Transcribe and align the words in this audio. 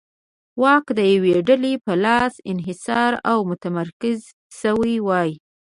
واک 0.61 0.85
د 0.99 0.99
یوې 1.13 1.35
ډلې 1.47 1.73
په 1.85 1.93
لاس 2.05 2.33
انحصار 2.51 3.11
او 3.31 3.37
متمرکز 3.49 4.19
شوی 4.59 4.95
وای. 5.07 5.29